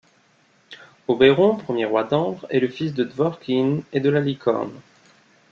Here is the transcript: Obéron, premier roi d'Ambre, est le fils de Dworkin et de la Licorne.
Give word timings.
Obéron, 1.07 1.55
premier 1.57 1.85
roi 1.85 2.03
d'Ambre, 2.03 2.47
est 2.49 2.59
le 2.59 2.69
fils 2.69 2.95
de 2.95 3.03
Dworkin 3.03 3.81
et 3.93 3.99
de 3.99 4.09
la 4.09 4.19
Licorne. 4.19 4.73